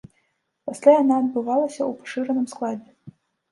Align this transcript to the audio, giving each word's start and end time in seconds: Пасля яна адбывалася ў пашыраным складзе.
Пасля 0.69 0.91
яна 1.01 1.19
адбывалася 1.25 1.79
ў 1.85 1.91
пашыраным 2.01 2.51
складзе. 2.57 2.91